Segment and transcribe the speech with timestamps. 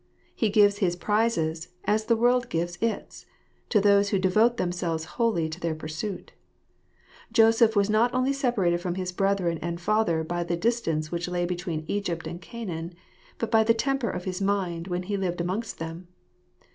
[0.33, 3.27] He gives his prizes, as the world gives its,
[3.69, 6.31] to those who devote themselves wholly to their pursuit
[7.31, 11.45] Joseph was not only separated from his brethren and father by the distance which lay
[11.45, 12.95] between Egypt and Canaan,
[13.37, 16.07] but by the temper of his mind when he lived amongst them.